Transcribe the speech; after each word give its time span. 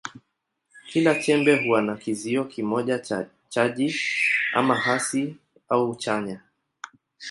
Kila 0.87 1.15
chembe 1.23 1.63
huwa 1.63 1.81
na 1.81 1.97
kizio 1.97 2.43
kimoja 2.45 2.99
cha 2.99 3.29
chaji, 3.49 3.95
ama 4.53 4.75
hasi 4.75 5.35
au 5.69 5.95
chanya. 5.95 6.41